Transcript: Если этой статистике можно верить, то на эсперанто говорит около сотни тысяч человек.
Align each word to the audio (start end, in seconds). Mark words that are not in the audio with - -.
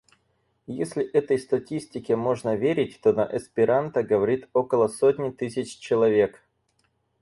Если 0.65 1.05
этой 1.05 1.37
статистике 1.37 2.15
можно 2.15 2.55
верить, 2.55 2.99
то 3.03 3.13
на 3.13 3.23
эсперанто 3.37 4.01
говорит 4.01 4.49
около 4.51 4.87
сотни 4.87 5.29
тысяч 5.29 5.77
человек. 5.77 6.41